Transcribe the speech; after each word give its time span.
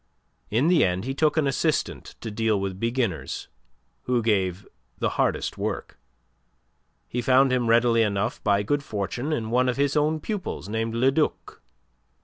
In 0.49 0.67
the 0.67 0.83
end 0.83 1.05
he 1.05 1.13
took 1.13 1.37
an 1.37 1.45
assistant 1.45 2.15
to 2.21 2.31
deal 2.31 2.59
with 2.59 2.79
beginners, 2.79 3.49
who 4.05 4.23
gave 4.23 4.67
the 4.97 5.09
hardest 5.09 5.59
work. 5.59 5.99
He 7.07 7.21
found 7.21 7.53
him 7.53 7.67
readily 7.67 8.01
enough 8.01 8.43
by 8.43 8.63
good 8.63 8.81
fortune 8.81 9.31
in 9.31 9.51
one 9.51 9.69
of 9.69 9.77
his 9.77 9.95
own 9.95 10.19
pupils 10.19 10.67
named 10.67 10.95
Le 10.95 11.11
Duc. 11.11 11.61